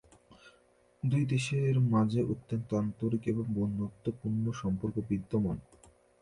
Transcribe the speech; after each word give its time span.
দুই 1.03 1.23
দেশের 1.25 1.75
মাঝে 1.93 2.21
অত্যন্ত 2.23 2.69
আন্তরিক 2.73 3.23
এবং 3.27 3.45
বন্ধুত্বপূর্ণ 3.55 4.45
সম্পর্ক 4.51 4.95
বিদ্যমান। 5.09 5.57